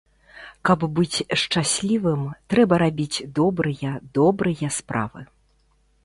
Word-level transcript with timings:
Каб 0.67 0.83
быць 0.99 1.25
шчаслівым, 1.41 2.23
трэба 2.53 2.79
рабіць 2.83 3.23
добрыя 3.39 3.89
добрыя 4.19 4.67
справы. 4.79 5.21